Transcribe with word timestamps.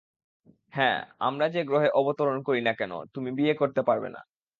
হ্যাঁ, 0.73 0.97
আমরা 1.21 1.45
যে 1.49 1.61
গ্রহে 1.63 1.89
অবতরণ 1.93 2.37
করি 2.43 2.61
না 2.61 2.73
কেন 2.73 2.91
তুমি 3.13 3.29
বিয়ে 3.37 3.53
করতে 3.53 3.81
পারবে 3.83 4.09
না। 4.15 4.21